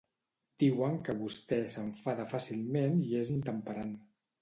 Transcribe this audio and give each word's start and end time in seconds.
Diuen 0.63 0.97
que 1.09 1.15
vostè 1.19 1.61
s'enfada 1.75 2.27
fàcilment 2.35 3.01
i 3.13 3.15
és 3.25 3.37
intemperant. 3.39 3.99